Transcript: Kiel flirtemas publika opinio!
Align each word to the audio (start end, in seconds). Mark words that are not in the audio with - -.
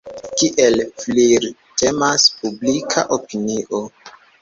Kiel 0.41 0.81
flirtemas 1.03 2.27
publika 2.41 3.07
opinio! 3.21 3.87